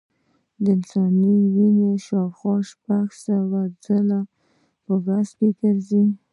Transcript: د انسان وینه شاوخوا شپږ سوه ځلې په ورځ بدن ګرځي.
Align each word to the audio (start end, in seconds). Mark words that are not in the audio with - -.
د 0.63 0.65
انسان 0.75 1.13
وینه 1.55 1.89
شاوخوا 2.05 2.55
شپږ 2.69 3.07
سوه 3.25 3.59
ځلې 3.83 4.19
په 4.83 4.93
ورځ 5.03 5.27
بدن 5.37 5.53
ګرځي. 5.59 6.03